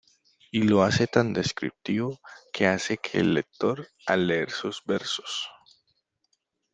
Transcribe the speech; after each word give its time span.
Y 0.51 0.63
lo 0.63 0.81
hace 0.81 1.05
tan 1.05 1.31
descriptivo, 1.31 2.21
que 2.53 2.65
hace 2.65 2.97
que 2.97 3.19
el 3.19 3.35
lector, 3.35 3.87
al 4.07 4.25
leer 4.25 4.49
sus 4.49 4.81
versos. 4.83 5.47